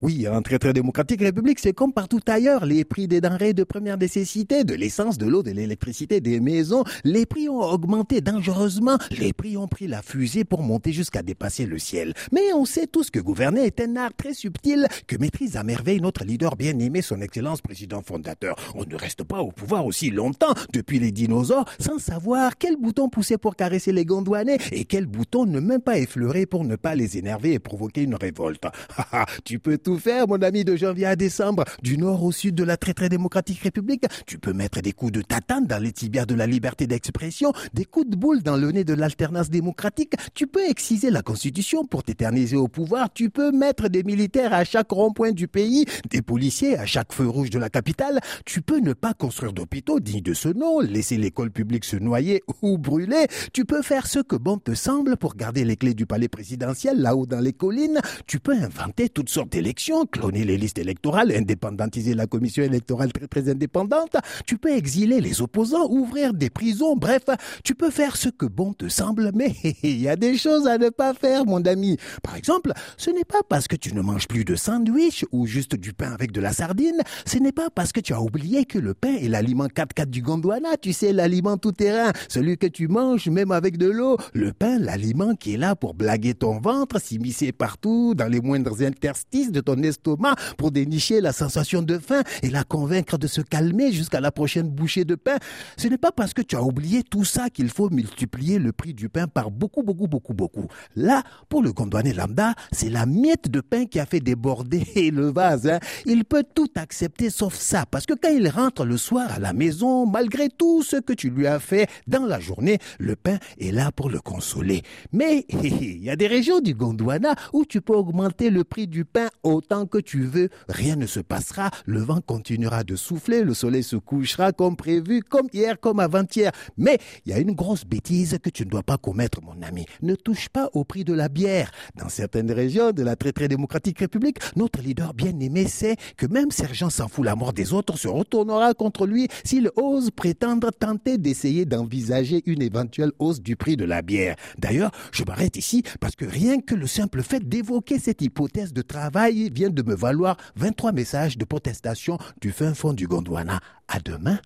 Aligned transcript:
Oui, 0.00 0.28
en 0.28 0.42
très 0.42 0.60
très 0.60 0.72
démocratique 0.72 1.22
république, 1.22 1.58
c'est 1.58 1.72
comme 1.72 1.92
partout 1.92 2.20
ailleurs. 2.28 2.64
Les 2.64 2.84
prix 2.84 3.08
des 3.08 3.20
denrées 3.20 3.52
de 3.52 3.64
première 3.64 3.98
nécessité, 3.98 4.62
de 4.62 4.74
l'essence, 4.74 5.18
de 5.18 5.26
l'eau, 5.26 5.42
de 5.42 5.50
l'électricité, 5.50 6.20
des 6.20 6.38
maisons, 6.38 6.84
les 7.02 7.26
prix 7.26 7.48
ont 7.48 7.62
augmenté 7.62 8.20
dangereusement. 8.20 8.96
Les 9.10 9.32
prix 9.32 9.56
ont 9.56 9.66
pris 9.66 9.88
la 9.88 10.00
fusée 10.00 10.44
pour 10.44 10.62
monter 10.62 10.92
jusqu'à 10.92 11.24
dépasser 11.24 11.66
le 11.66 11.80
ciel. 11.80 12.14
Mais 12.30 12.52
on 12.54 12.64
sait 12.64 12.86
tous 12.86 13.10
que 13.10 13.18
gouverner 13.18 13.62
est 13.62 13.80
un 13.80 13.96
art 13.96 14.14
très 14.16 14.34
subtil 14.34 14.86
que 15.08 15.16
maîtrise 15.16 15.56
à 15.56 15.64
merveille 15.64 16.00
notre 16.00 16.22
leader 16.22 16.54
bien 16.54 16.78
aimé, 16.78 17.02
son 17.02 17.20
excellence 17.20 17.60
président 17.60 18.00
fondateur. 18.00 18.54
On 18.76 18.84
ne 18.84 18.94
reste 18.94 19.24
pas 19.24 19.40
au 19.40 19.50
pouvoir 19.50 19.84
aussi 19.84 20.10
longtemps 20.10 20.54
depuis 20.72 21.00
les 21.00 21.10
dinosaures 21.10 21.64
sans 21.80 21.98
savoir 21.98 22.56
quel 22.56 22.76
bouton 22.76 23.08
pousser 23.08 23.36
pour 23.36 23.56
caresser 23.56 23.90
les 23.90 24.04
gondouanais 24.04 24.58
et 24.70 24.84
quel 24.84 25.06
bouton 25.06 25.44
ne 25.44 25.58
même 25.58 25.82
pas 25.82 25.98
effleurer 25.98 26.46
pour 26.46 26.64
ne 26.64 26.76
pas 26.76 26.94
les 26.94 27.18
énerver 27.18 27.54
et 27.54 27.58
provoquer 27.58 28.04
une 28.04 28.14
révolte. 28.14 28.62
tu 29.44 29.58
peux 29.58 29.76
tout 29.88 29.96
faire, 29.96 30.28
mon 30.28 30.42
ami, 30.42 30.66
de 30.66 30.76
janvier 30.76 31.06
à 31.06 31.16
décembre, 31.16 31.64
du 31.82 31.96
nord 31.96 32.22
au 32.22 32.30
sud 32.30 32.54
de 32.54 32.62
la 32.62 32.76
très 32.76 32.92
très 32.92 33.08
démocratique 33.08 33.60
république. 33.60 34.04
Tu 34.26 34.38
peux 34.38 34.52
mettre 34.52 34.82
des 34.82 34.92
coups 34.92 35.12
de 35.12 35.22
tatane 35.22 35.66
dans 35.66 35.82
les 35.82 35.92
tibias 35.92 36.26
de 36.26 36.34
la 36.34 36.46
liberté 36.46 36.86
d'expression, 36.86 37.54
des 37.72 37.86
coups 37.86 38.10
de 38.10 38.14
boule 38.14 38.42
dans 38.42 38.58
le 38.58 38.70
nez 38.70 38.84
de 38.84 38.92
l'alternance 38.92 39.48
démocratique. 39.48 40.12
Tu 40.34 40.46
peux 40.46 40.68
exciser 40.68 41.10
la 41.10 41.22
constitution 41.22 41.86
pour 41.86 42.02
t'éterniser 42.02 42.54
au 42.54 42.68
pouvoir. 42.68 43.10
Tu 43.14 43.30
peux 43.30 43.50
mettre 43.50 43.88
des 43.88 44.02
militaires 44.02 44.52
à 44.52 44.62
chaque 44.64 44.90
rond-point 44.90 45.32
du 45.32 45.48
pays, 45.48 45.86
des 46.10 46.20
policiers 46.20 46.76
à 46.76 46.84
chaque 46.84 47.14
feu 47.14 47.26
rouge 47.26 47.48
de 47.48 47.58
la 47.58 47.70
capitale. 47.70 48.20
Tu 48.44 48.60
peux 48.60 48.80
ne 48.80 48.92
pas 48.92 49.14
construire 49.14 49.54
d'hôpitaux 49.54 50.00
dignes 50.00 50.20
de 50.20 50.34
ce 50.34 50.50
nom, 50.50 50.80
laisser 50.80 51.16
l'école 51.16 51.50
publique 51.50 51.86
se 51.86 51.96
noyer 51.96 52.42
ou 52.60 52.76
brûler. 52.76 53.26
Tu 53.54 53.64
peux 53.64 53.80
faire 53.80 54.06
ce 54.06 54.18
que 54.18 54.36
bon 54.36 54.58
te 54.58 54.74
semble 54.74 55.16
pour 55.16 55.34
garder 55.34 55.64
les 55.64 55.76
clés 55.76 55.94
du 55.94 56.04
palais 56.04 56.28
présidentiel 56.28 57.00
là-haut 57.00 57.24
dans 57.24 57.40
les 57.40 57.54
collines. 57.54 58.02
Tu 58.26 58.38
peux 58.38 58.52
inventer 58.52 59.08
toutes 59.08 59.30
sortes 59.30 59.48
d'élections 59.48 59.77
cloner 60.10 60.44
les 60.44 60.56
listes 60.56 60.78
électorales, 60.78 61.32
indépendantiser 61.32 62.14
la 62.14 62.26
commission 62.26 62.62
électorale 62.62 63.12
très 63.12 63.26
très 63.26 63.48
indépendante, 63.48 64.16
tu 64.46 64.58
peux 64.58 64.72
exiler 64.72 65.20
les 65.20 65.40
opposants, 65.40 65.88
ouvrir 65.88 66.34
des 66.34 66.50
prisons, 66.50 66.96
bref, 66.96 67.22
tu 67.64 67.74
peux 67.74 67.90
faire 67.90 68.16
ce 68.16 68.28
que 68.28 68.46
bon 68.46 68.72
te 68.72 68.88
semble, 68.88 69.30
mais 69.34 69.54
il 69.82 70.00
y 70.00 70.08
a 70.08 70.16
des 70.16 70.36
choses 70.36 70.66
à 70.66 70.78
ne 70.78 70.88
pas 70.88 71.14
faire, 71.14 71.44
mon 71.46 71.64
ami. 71.64 71.96
Par 72.22 72.36
exemple, 72.36 72.72
ce 72.96 73.10
n'est 73.10 73.24
pas 73.24 73.42
parce 73.48 73.68
que 73.68 73.76
tu 73.76 73.94
ne 73.94 74.00
manges 74.00 74.26
plus 74.26 74.44
de 74.44 74.56
sandwich 74.56 75.24
ou 75.32 75.46
juste 75.46 75.76
du 75.76 75.92
pain 75.92 76.12
avec 76.12 76.32
de 76.32 76.40
la 76.40 76.52
sardine, 76.52 77.00
ce 77.24 77.38
n'est 77.38 77.52
pas 77.52 77.70
parce 77.70 77.92
que 77.92 78.00
tu 78.00 78.12
as 78.12 78.20
oublié 78.20 78.64
que 78.64 78.78
le 78.78 78.94
pain 78.94 79.14
est 79.14 79.28
l'aliment 79.28 79.66
4-4 79.66 80.06
du 80.06 80.22
Gondwana, 80.22 80.76
tu 80.80 80.92
sais, 80.92 81.12
l'aliment 81.12 81.56
tout-terrain, 81.56 82.12
celui 82.28 82.58
que 82.58 82.66
tu 82.66 82.88
manges 82.88 83.28
même 83.28 83.52
avec 83.52 83.78
de 83.78 83.88
l'eau. 83.88 84.16
Le 84.32 84.52
pain, 84.52 84.78
l'aliment 84.78 85.34
qui 85.34 85.54
est 85.54 85.56
là 85.56 85.76
pour 85.76 85.94
blaguer 85.94 86.34
ton 86.34 86.58
ventre, 86.58 87.00
s'immiscer 87.00 87.52
partout, 87.52 88.14
dans 88.14 88.28
les 88.28 88.40
moindres 88.40 88.82
interstices 88.82 89.52
de 89.52 89.60
ton 89.60 89.67
estomac 89.76 90.34
pour 90.56 90.70
dénicher 90.70 91.20
la 91.20 91.32
sensation 91.32 91.82
de 91.82 91.98
faim 91.98 92.22
et 92.42 92.50
la 92.50 92.64
convaincre 92.64 93.18
de 93.18 93.26
se 93.26 93.40
calmer 93.40 93.92
jusqu'à 93.92 94.20
la 94.20 94.32
prochaine 94.32 94.68
bouchée 94.68 95.04
de 95.04 95.14
pain. 95.14 95.36
Ce 95.76 95.88
n'est 95.88 95.98
pas 95.98 96.12
parce 96.12 96.34
que 96.34 96.42
tu 96.42 96.56
as 96.56 96.62
oublié 96.62 97.02
tout 97.02 97.24
ça 97.24 97.50
qu'il 97.50 97.68
faut 97.68 97.90
multiplier 97.90 98.58
le 98.58 98.72
prix 98.72 98.94
du 98.94 99.08
pain 99.08 99.26
par 99.26 99.50
beaucoup, 99.50 99.82
beaucoup, 99.82 100.06
beaucoup, 100.06 100.34
beaucoup. 100.34 100.66
Là, 100.96 101.22
pour 101.48 101.62
le 101.62 101.72
gondouanais 101.72 102.12
lambda, 102.12 102.54
c'est 102.72 102.90
la 102.90 103.06
miette 103.06 103.50
de 103.50 103.60
pain 103.60 103.86
qui 103.86 104.00
a 104.00 104.06
fait 104.06 104.20
déborder 104.20 105.10
le 105.12 105.30
vase. 105.30 105.68
Hein. 105.68 105.80
Il 106.06 106.24
peut 106.24 106.44
tout 106.54 106.68
accepter 106.76 107.30
sauf 107.30 107.54
ça, 107.54 107.84
parce 107.90 108.06
que 108.06 108.14
quand 108.14 108.30
il 108.30 108.48
rentre 108.48 108.84
le 108.84 108.96
soir 108.96 109.32
à 109.32 109.38
la 109.38 109.52
maison, 109.52 110.06
malgré 110.06 110.48
tout 110.48 110.82
ce 110.82 110.96
que 110.96 111.12
tu 111.12 111.30
lui 111.30 111.46
as 111.46 111.60
fait 111.60 111.88
dans 112.06 112.24
la 112.24 112.40
journée, 112.40 112.78
le 112.98 113.16
pain 113.16 113.38
est 113.60 113.72
là 113.72 113.92
pour 113.92 114.10
le 114.10 114.20
consoler. 114.20 114.82
Mais 115.12 115.46
il 115.62 116.02
y 116.02 116.10
a 116.10 116.16
des 116.16 116.26
régions 116.26 116.60
du 116.60 116.74
Gondwana 116.74 117.34
où 117.52 117.64
tu 117.64 117.80
peux 117.80 117.94
augmenter 117.94 118.50
le 118.50 118.64
prix 118.64 118.86
du 118.86 119.04
pain 119.04 119.28
autant 119.58 119.86
que 119.86 119.98
tu 119.98 120.22
veux, 120.22 120.50
rien 120.68 120.94
ne 120.94 121.06
se 121.06 121.18
passera, 121.18 121.70
le 121.84 122.00
vent 122.00 122.20
continuera 122.20 122.84
de 122.84 122.94
souffler, 122.94 123.42
le 123.42 123.54
soleil 123.54 123.82
se 123.82 123.96
couchera 123.96 124.52
comme 124.52 124.76
prévu, 124.76 125.20
comme 125.20 125.48
hier, 125.52 125.80
comme 125.80 125.98
avant-hier. 125.98 126.52
Mais 126.76 126.98
il 127.26 127.32
y 127.32 127.34
a 127.34 127.40
une 127.40 127.52
grosse 127.52 127.84
bêtise 127.84 128.38
que 128.40 128.50
tu 128.50 128.64
ne 128.64 128.70
dois 128.70 128.84
pas 128.84 128.98
commettre, 128.98 129.40
mon 129.42 129.60
ami. 129.62 129.84
Ne 130.00 130.14
touche 130.14 130.48
pas 130.48 130.70
au 130.74 130.84
prix 130.84 131.04
de 131.04 131.12
la 131.12 131.28
bière. 131.28 131.72
Dans 131.96 132.08
certaines 132.08 132.52
régions 132.52 132.92
de 132.92 133.02
la 133.02 133.16
très 133.16 133.32
très 133.32 133.48
démocratique 133.48 133.98
république, 133.98 134.38
notre 134.54 134.80
leader 134.80 135.12
bien-aimé 135.12 135.66
sait 135.66 135.96
que 136.16 136.26
même 136.26 136.52
Sergent 136.52 136.90
s'en 136.90 137.08
fout 137.08 137.24
la 137.24 137.34
mort 137.34 137.52
des 137.52 137.72
autres 137.72 137.98
se 137.98 138.06
retournera 138.08 138.74
contre 138.74 139.06
lui 139.06 139.26
s'il 139.42 139.70
ose 139.74 140.12
prétendre 140.12 140.70
tenter 140.70 141.18
d'essayer 141.18 141.64
d'envisager 141.64 142.44
une 142.46 142.62
éventuelle 142.62 143.10
hausse 143.18 143.40
du 143.40 143.56
prix 143.56 143.76
de 143.76 143.84
la 143.84 144.02
bière. 144.02 144.36
D'ailleurs, 144.56 144.92
je 145.10 145.24
m'arrête 145.24 145.56
ici 145.56 145.82
parce 145.98 146.14
que 146.14 146.24
rien 146.24 146.60
que 146.60 146.76
le 146.76 146.86
simple 146.86 147.22
fait 147.22 147.46
d'évoquer 147.48 147.98
cette 147.98 148.22
hypothèse 148.22 148.72
de 148.72 148.82
travail 148.82 149.47
vient 149.50 149.70
de 149.70 149.82
me 149.82 149.94
valoir 149.94 150.36
23 150.56 150.92
messages 150.92 151.38
de 151.38 151.44
protestation 151.44 152.18
du 152.40 152.52
fin 152.52 152.74
fond 152.74 152.92
du 152.92 153.06
Gondwana. 153.06 153.60
À 153.88 154.00
demain. 154.00 154.38